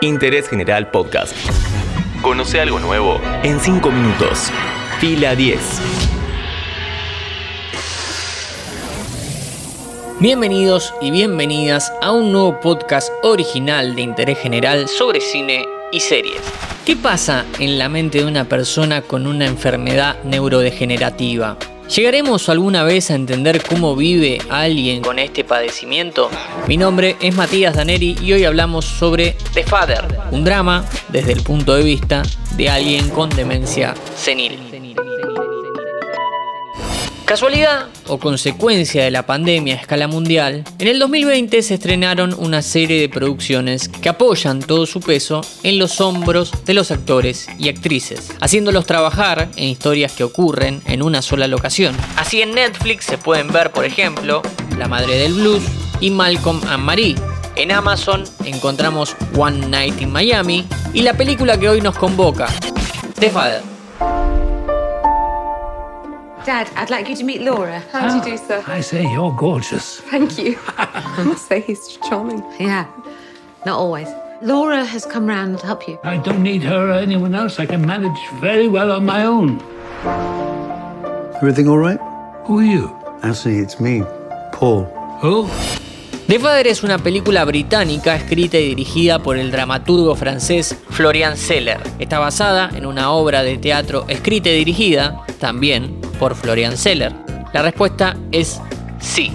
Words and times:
Interés 0.00 0.48
General 0.48 0.90
Podcast. 0.90 1.34
Conoce 2.22 2.60
algo 2.60 2.78
nuevo 2.78 3.20
en 3.42 3.58
5 3.58 3.90
minutos. 3.90 4.50
Fila 5.00 5.34
10. 5.34 5.58
Bienvenidos 10.20 10.94
y 11.00 11.10
bienvenidas 11.10 11.92
a 12.02 12.12
un 12.12 12.32
nuevo 12.32 12.60
podcast 12.60 13.10
original 13.22 13.94
de 13.94 14.02
interés 14.02 14.38
general 14.38 14.88
sobre 14.88 15.20
cine 15.20 15.64
y 15.90 16.00
series. 16.00 16.40
¿Qué 16.84 16.96
pasa 16.96 17.44
en 17.58 17.78
la 17.78 17.88
mente 17.88 18.18
de 18.18 18.24
una 18.26 18.44
persona 18.44 19.02
con 19.02 19.26
una 19.26 19.46
enfermedad 19.46 20.22
neurodegenerativa? 20.24 21.56
¿Llegaremos 21.94 22.50
alguna 22.50 22.84
vez 22.84 23.10
a 23.10 23.14
entender 23.14 23.62
cómo 23.62 23.96
vive 23.96 24.38
alguien 24.50 25.00
con 25.00 25.18
este 25.18 25.42
padecimiento? 25.42 26.30
Mi 26.66 26.76
nombre 26.76 27.16
es 27.22 27.34
Matías 27.34 27.74
Daneri 27.74 28.14
y 28.20 28.34
hoy 28.34 28.44
hablamos 28.44 28.84
sobre 28.84 29.36
The 29.54 29.64
Father, 29.64 30.04
un 30.30 30.44
drama 30.44 30.84
desde 31.08 31.32
el 31.32 31.42
punto 31.42 31.74
de 31.74 31.82
vista 31.82 32.22
de 32.56 32.68
alguien 32.68 33.08
con 33.08 33.30
demencia 33.30 33.94
senil. 34.14 34.67
Casualidad 37.28 37.88
o 38.06 38.18
consecuencia 38.18 39.04
de 39.04 39.10
la 39.10 39.26
pandemia 39.26 39.74
a 39.74 39.76
escala 39.76 40.08
mundial, 40.08 40.64
en 40.78 40.88
el 40.88 40.98
2020 40.98 41.60
se 41.60 41.74
estrenaron 41.74 42.34
una 42.38 42.62
serie 42.62 43.02
de 43.02 43.10
producciones 43.10 43.90
que 43.90 44.08
apoyan 44.08 44.60
todo 44.60 44.86
su 44.86 45.00
peso 45.00 45.42
en 45.62 45.78
los 45.78 46.00
hombros 46.00 46.64
de 46.64 46.72
los 46.72 46.90
actores 46.90 47.46
y 47.58 47.68
actrices, 47.68 48.32
haciéndolos 48.40 48.86
trabajar 48.86 49.50
en 49.56 49.68
historias 49.68 50.12
que 50.12 50.24
ocurren 50.24 50.80
en 50.86 51.02
una 51.02 51.20
sola 51.20 51.46
locación. 51.48 51.94
Así 52.16 52.40
en 52.40 52.54
Netflix 52.54 53.04
se 53.04 53.18
pueden 53.18 53.48
ver, 53.48 53.72
por 53.72 53.84
ejemplo, 53.84 54.40
La 54.78 54.88
Madre 54.88 55.18
del 55.18 55.34
Blues 55.34 55.64
y 56.00 56.08
Malcolm 56.08 56.62
and 56.66 56.82
Marie. 56.82 57.14
En 57.56 57.72
Amazon 57.72 58.24
encontramos 58.46 59.14
One 59.36 59.66
Night 59.66 60.00
in 60.00 60.10
Miami 60.10 60.64
y 60.94 61.02
la 61.02 61.12
película 61.12 61.60
que 61.60 61.68
hoy 61.68 61.82
nos 61.82 61.98
convoca, 61.98 62.46
The 63.20 63.28
Father. 63.28 63.67
Dad, 66.48 66.70
I'd 66.76 66.88
like 66.88 67.10
you 67.10 67.16
to 67.16 67.24
meet 67.24 67.42
Laura. 67.42 67.80
How 67.92 68.08
do 68.08 68.16
you 68.16 68.36
do, 68.38 68.42
sir? 68.42 68.64
I 68.66 68.80
say, 68.80 69.02
you're 69.12 69.32
gorgeous. 69.32 70.00
Thank 70.00 70.38
you. 70.38 70.58
I 70.78 71.22
must 71.22 71.46
say 71.46 71.60
he's 71.60 71.98
charming. 71.98 72.42
Yeah, 72.58 72.86
not 73.66 73.78
always. 73.78 74.08
Laura 74.40 74.82
has 74.82 75.04
come 75.04 75.26
round 75.26 75.58
to 75.58 75.66
help 75.66 75.86
you. 75.86 75.98
I 76.04 76.16
don't 76.16 76.42
need 76.42 76.62
her 76.62 76.88
or 76.88 76.92
anyone 76.92 77.34
else. 77.34 77.60
I 77.60 77.66
can 77.66 77.84
manage 77.84 78.18
very 78.40 78.66
well 78.66 78.90
on 78.92 79.04
my 79.04 79.26
own. 79.26 79.60
Everything 81.36 81.68
all 81.68 81.76
right? 81.76 82.00
Who 82.46 82.60
are 82.60 82.64
you? 82.64 82.96
Anthony, 83.22 83.58
it's 83.58 83.78
me, 83.78 84.02
Paul. 84.52 84.84
Who? 85.20 85.50
The 86.28 86.38
Father 86.38 86.66
es 86.66 86.82
una 86.82 86.98
película 86.98 87.42
británica 87.46 88.14
escrita 88.14 88.58
y 88.58 88.68
dirigida 88.68 89.18
por 89.18 89.38
el 89.38 89.50
dramaturgo 89.50 90.14
francés 90.14 90.76
Florian 90.90 91.38
Seller. 91.38 91.80
Está 91.98 92.18
basada 92.18 92.70
en 92.74 92.84
una 92.84 93.12
obra 93.12 93.42
de 93.42 93.56
teatro 93.56 94.04
escrita 94.08 94.50
y 94.50 94.58
dirigida, 94.58 95.22
también 95.40 95.98
por 96.18 96.34
Florian 96.34 96.76
Seller? 96.76 97.14
La 97.54 97.62
respuesta 97.62 98.14
es 98.30 98.60
sí. 99.00 99.32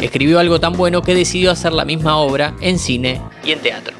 Escribió 0.00 0.40
algo 0.40 0.58
tan 0.58 0.72
bueno 0.72 1.00
que 1.00 1.14
decidió 1.14 1.52
hacer 1.52 1.72
la 1.74 1.84
misma 1.84 2.16
obra 2.16 2.54
en 2.60 2.80
cine 2.80 3.20
y 3.44 3.52
en 3.52 3.60
teatro. 3.60 3.94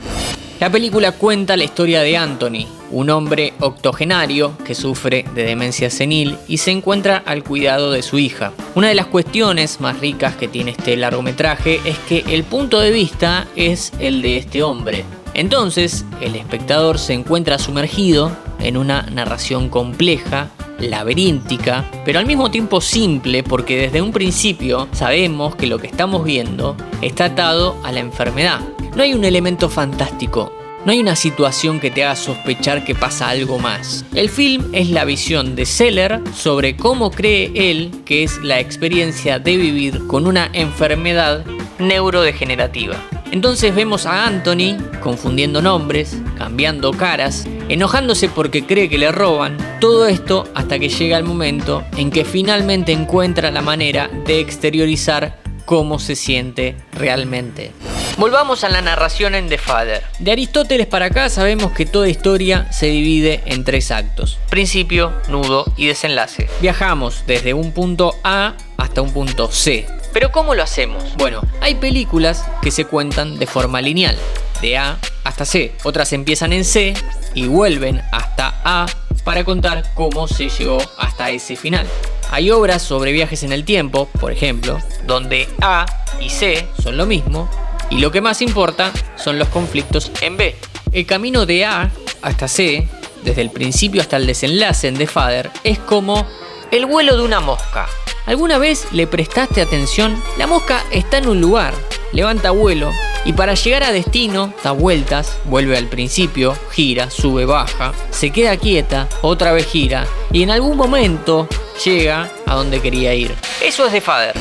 La 0.63 0.71
película 0.71 1.11
cuenta 1.11 1.57
la 1.57 1.65
historia 1.65 2.03
de 2.03 2.17
Anthony, 2.17 2.69
un 2.93 3.11
hombre 3.11 3.53
octogenario 3.59 4.57
que 4.65 4.77
sufre 4.77 5.25
de 5.35 5.43
demencia 5.43 5.91
senil 5.91 6.39
y 6.47 6.59
se 6.59 6.71
encuentra 6.71 7.17
al 7.17 7.43
cuidado 7.43 7.91
de 7.91 8.01
su 8.03 8.17
hija. 8.17 8.53
Una 8.77 8.87
de 8.87 8.95
las 8.95 9.09
cuestiones 9.09 9.81
más 9.81 9.99
ricas 9.99 10.37
que 10.37 10.47
tiene 10.47 10.71
este 10.71 10.97
largometraje 10.97 11.81
es 11.85 11.99
que 12.09 12.23
el 12.29 12.45
punto 12.45 12.79
de 12.79 12.93
vista 12.93 13.49
es 13.57 13.93
el 13.99 14.23
de 14.23 14.37
este 14.37 14.63
hombre. 14.63 15.05
Entonces, 15.35 16.05
el 16.21 16.37
espectador 16.37 17.01
se 17.01 17.15
encuentra 17.15 17.59
sumergido 17.59 18.31
en 18.61 18.77
una 18.77 19.03
narración 19.11 19.69
compleja 19.69 20.51
laberíntica, 20.79 21.91
pero 22.05 22.21
al 22.21 22.27
mismo 22.27 22.53
tiempo 22.53 22.81
simple 22.81 23.43
porque 23.43 23.79
desde 23.79 24.01
un 24.01 24.13
principio 24.13 24.87
sabemos 24.93 25.57
que 25.57 25.67
lo 25.67 25.81
que 25.81 25.89
estamos 25.89 26.23
viendo 26.25 26.77
está 27.01 27.25
atado 27.25 27.77
a 27.83 27.91
la 27.91 27.99
enfermedad. 27.99 28.61
No 28.95 29.03
hay 29.03 29.15
un 29.15 29.25
elemento 29.25 29.71
fantástico, 29.71 30.53
no 30.85 30.93
hay 30.93 31.01
una 31.01 31.17
situación 31.17 31.81
que 31.81 31.91
te 31.91 32.05
haga 32.05 32.15
sospechar 32.15 32.85
que 32.85 32.95
pasa 32.95 33.31
algo 33.31 33.59
más. 33.59 34.05
El 34.15 34.29
film 34.29 34.69
es 34.75 34.91
la 34.91 35.07
visión 35.07 35.57
de 35.57 35.65
Seller 35.65 36.21
sobre 36.35 36.77
cómo 36.77 37.11
cree 37.11 37.53
él 37.55 37.91
que 38.05 38.23
es 38.23 38.39
la 38.43 38.61
experiencia 38.61 39.39
de 39.39 39.57
vivir 39.57 40.07
con 40.09 40.27
una 40.27 40.51
enfermedad 40.53 41.45
neurodegenerativa. 41.79 42.97
Entonces 43.31 43.75
vemos 43.75 44.05
a 44.05 44.27
Anthony 44.27 44.77
confundiendo 45.01 45.63
nombres, 45.63 46.19
cambiando 46.37 46.93
caras, 46.93 47.47
enojándose 47.71 48.29
porque 48.29 48.67
cree 48.67 48.91
que 48.91 48.99
le 48.99 49.11
roban, 49.11 49.57
todo 49.81 50.07
esto 50.07 50.45
hasta 50.55 50.79
que 50.79 50.91
llega 50.91 51.17
el 51.17 51.25
momento 51.25 51.83
en 51.97 52.11
que 52.11 52.27
finalmente 52.27 52.93
encuentra 52.93 53.51
la 53.51 53.63
manera 53.63 54.11
de 54.27 54.41
exteriorizar 54.41 55.39
cómo 55.65 55.99
se 55.99 56.15
siente 56.15 56.77
realmente. 56.93 57.73
Volvamos 58.23 58.63
a 58.63 58.69
la 58.69 58.83
narración 58.83 59.35
en 59.35 59.49
The 59.49 59.59
Father. 59.59 60.05
De 60.21 60.31
Aristóteles 60.31 60.87
para 60.87 61.07
acá 61.07 61.29
sabemos 61.29 61.73
que 61.73 61.87
toda 61.87 62.09
historia 62.09 62.71
se 62.71 62.87
divide 62.87 63.43
en 63.47 63.65
tres 63.65 63.91
actos. 63.91 64.39
Principio, 64.49 65.13
nudo 65.27 65.65
y 65.77 65.89
desenlace. 65.89 66.49
Viajamos 66.61 67.25
desde 67.27 67.53
un 67.53 67.73
punto 67.73 68.15
A 68.23 68.55
hasta 68.77 69.03
un 69.03 69.13
punto 69.13 69.51
C. 69.51 69.89
Pero 70.13 70.31
¿cómo 70.31 70.55
lo 70.55 70.63
hacemos? 70.63 71.03
Bueno, 71.17 71.41
hay 71.61 71.75
películas 71.75 72.45
que 72.63 72.71
se 72.71 72.85
cuentan 72.85 73.41
de 73.41 73.49
forma 73.49 73.83
lineal, 73.83 74.17
de 74.61 74.79
A 74.79 74.99
hasta 75.25 75.45
C. 75.45 75.75
Otras 75.83 76.13
empiezan 76.13 76.53
en 76.53 76.65
C 76.65 76.95
y 77.35 77.49
vuelven 77.49 78.03
hasta 78.13 78.55
A 78.65 78.87
para 79.25 79.43
contar 79.43 79.83
cómo 79.95 80.29
se 80.29 80.49
llegó 80.49 80.79
hasta 80.97 81.31
ese 81.31 81.57
final. 81.57 81.89
Hay 82.31 82.53
obras 82.53 82.83
sobre 82.83 83.11
viajes 83.11 83.43
en 83.43 83.53
el 83.53 83.65
tiempo, 83.65 84.07
por 84.21 84.31
ejemplo, 84.31 84.79
donde 85.09 85.49
A 85.61 85.87
y 86.21 86.31
C 86.31 86.69
son 86.81 86.97
lo 86.97 87.05
mismo 87.05 87.51
y 87.91 87.99
lo 87.99 88.11
que 88.11 88.21
más 88.21 88.43
importa 88.43 88.93
son 89.17 89.39
los 89.39 89.49
conflictos 89.49 90.11
en 90.21 90.37
B. 90.37 90.57
El 90.93 91.07
camino 91.07 91.47
de 91.47 91.65
A 91.65 91.91
hasta 92.23 92.49
C, 92.49 92.89
desde 93.25 93.43
el 93.43 93.51
principio 93.51 94.01
hasta 94.01 94.17
el 94.17 94.27
desenlace 94.27 94.89
en 94.89 94.97
The 94.97 95.07
Father, 95.07 95.51
es 95.65 95.79
como 95.79 96.27
el 96.71 96.87
vuelo 96.87 97.17
de 97.17 97.23
una 97.23 97.41
mosca. 97.41 97.89
¿Alguna 98.27 98.59
vez 98.59 98.87
le 98.93 99.07
prestaste 99.07 99.61
atención? 99.61 100.21
La 100.39 100.47
mosca 100.47 100.85
está 100.93 101.19
en 101.19 101.29
un 101.29 101.41
lugar, 101.41 101.75
levanta 102.13 102.51
vuelo 102.53 102.91
y 103.25 103.33
para 103.33 103.55
llegar 103.55 103.85
a 103.85 103.93
destino 103.93 104.53
da 104.63 104.73
vueltas, 104.73 105.39
vuelve 105.45 105.77
al 105.77 105.87
principio, 105.87 106.57
gira, 106.71 107.11
sube, 107.11 107.45
baja, 107.45 107.93
se 108.11 108.31
queda 108.31 108.57
quieta, 108.57 109.09
otra 109.23 109.53
vez 109.53 109.67
gira 109.67 110.07
y 110.31 110.43
en 110.43 110.51
algún 110.51 110.77
momento 110.77 111.49
llega 111.85 112.31
a 112.47 112.55
donde 112.55 112.81
quería 112.81 113.15
ir. 113.15 113.35
Eso 113.61 113.87
es 113.87 113.93
de 113.93 114.01
Fader. 114.01 114.35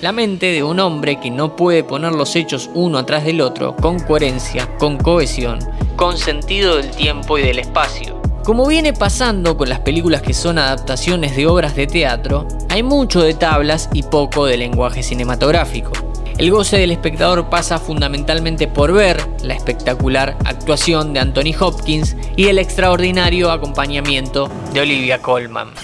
La 0.00 0.12
mente 0.12 0.46
de 0.46 0.62
un 0.62 0.80
hombre 0.80 1.20
que 1.20 1.30
no 1.30 1.56
puede 1.56 1.84
poner 1.84 2.12
los 2.12 2.34
hechos 2.34 2.70
uno 2.72 2.96
atrás 2.96 3.22
del 3.22 3.42
otro 3.42 3.76
con 3.76 3.98
coherencia, 4.00 4.66
con 4.78 4.96
cohesión, 4.96 5.58
con 5.94 6.16
sentido 6.16 6.76
del 6.76 6.90
tiempo 6.90 7.36
y 7.36 7.42
del 7.42 7.58
espacio. 7.58 8.18
Como 8.42 8.66
viene 8.66 8.94
pasando 8.94 9.58
con 9.58 9.68
las 9.68 9.80
películas 9.80 10.22
que 10.22 10.32
son 10.32 10.56
adaptaciones 10.56 11.36
de 11.36 11.46
obras 11.46 11.76
de 11.76 11.86
teatro, 11.86 12.48
hay 12.70 12.82
mucho 12.82 13.20
de 13.20 13.34
tablas 13.34 13.90
y 13.92 14.02
poco 14.02 14.46
de 14.46 14.56
lenguaje 14.56 15.02
cinematográfico. 15.02 15.92
El 16.38 16.50
goce 16.50 16.78
del 16.78 16.92
espectador 16.92 17.50
pasa 17.50 17.76
fundamentalmente 17.76 18.68
por 18.68 18.94
ver 18.94 19.20
la 19.42 19.52
espectacular 19.52 20.34
actuación 20.46 21.12
de 21.12 21.20
Anthony 21.20 21.54
Hopkins 21.60 22.16
y 22.36 22.46
el 22.46 22.58
extraordinario 22.58 23.50
acompañamiento 23.50 24.50
de 24.72 24.80
Olivia 24.80 25.20
Colman. 25.20 25.74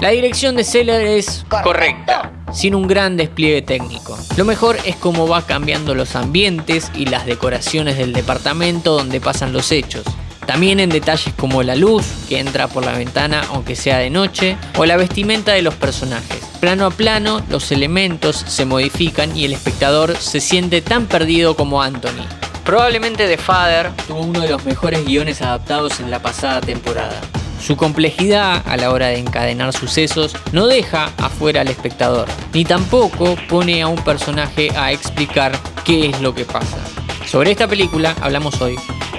La 0.00 0.08
dirección 0.08 0.56
de 0.56 0.64
Seller 0.64 1.06
es 1.06 1.44
correcta, 1.62 2.32
sin 2.52 2.74
un 2.74 2.86
gran 2.86 3.16
despliegue 3.16 3.62
técnico. 3.62 4.18
Lo 4.36 4.44
mejor 4.44 4.76
es 4.84 4.96
cómo 4.96 5.28
va 5.28 5.46
cambiando 5.46 5.94
los 5.94 6.16
ambientes 6.16 6.90
y 6.94 7.06
las 7.06 7.26
decoraciones 7.26 7.96
del 7.96 8.12
departamento 8.12 8.92
donde 8.96 9.20
pasan 9.20 9.52
los 9.52 9.72
hechos. 9.72 10.04
También 10.46 10.80
en 10.80 10.90
detalles 10.90 11.32
como 11.34 11.62
la 11.62 11.76
luz 11.76 12.04
que 12.28 12.40
entra 12.40 12.66
por 12.66 12.84
la 12.84 12.92
ventana 12.92 13.42
aunque 13.50 13.76
sea 13.76 13.98
de 13.98 14.10
noche 14.10 14.56
o 14.76 14.84
la 14.84 14.96
vestimenta 14.96 15.52
de 15.52 15.62
los 15.62 15.74
personajes. 15.74 16.40
Plano 16.60 16.86
a 16.86 16.90
plano 16.90 17.40
los 17.48 17.70
elementos 17.72 18.44
se 18.46 18.64
modifican 18.64 19.36
y 19.36 19.44
el 19.44 19.52
espectador 19.52 20.16
se 20.16 20.40
siente 20.40 20.82
tan 20.82 21.06
perdido 21.06 21.54
como 21.54 21.82
Anthony. 21.82 22.26
Probablemente 22.64 23.26
The 23.26 23.38
Father 23.38 23.90
tuvo 24.06 24.20
uno 24.20 24.40
de 24.40 24.48
los 24.48 24.64
mejores 24.64 25.04
guiones 25.04 25.40
adaptados 25.40 26.00
en 26.00 26.10
la 26.10 26.20
pasada 26.20 26.60
temporada. 26.60 27.20
Su 27.60 27.76
complejidad 27.76 28.62
a 28.66 28.76
la 28.76 28.90
hora 28.90 29.06
de 29.08 29.18
encadenar 29.18 29.72
sucesos 29.72 30.34
no 30.52 30.66
deja 30.66 31.10
afuera 31.18 31.60
al 31.60 31.68
espectador, 31.68 32.26
ni 32.52 32.64
tampoco 32.64 33.36
pone 33.48 33.82
a 33.82 33.88
un 33.88 34.02
personaje 34.02 34.70
a 34.76 34.90
explicar 34.92 35.52
qué 35.84 36.08
es 36.08 36.20
lo 36.20 36.34
que 36.34 36.44
pasa. 36.44 36.78
Sobre 37.26 37.52
esta 37.52 37.68
película 37.68 38.16
hablamos 38.20 38.60
hoy 38.60 38.76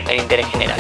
en 0.10 0.20
Interés 0.20 0.48
General. 0.48 0.80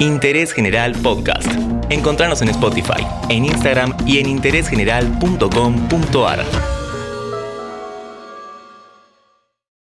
Interés 0.00 0.52
General 0.52 0.90
Podcast. 0.92 1.46
Encontrarnos 1.90 2.42
en 2.42 2.48
Spotify, 2.48 3.06
en 3.28 3.44
Instagram 3.44 3.94
y 4.06 4.18
en 4.18 4.26
interésgeneral.com.ar. 4.26 6.44